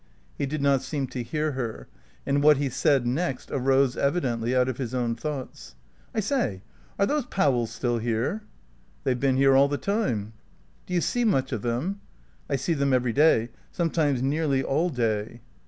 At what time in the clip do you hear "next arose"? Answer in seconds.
3.05-3.95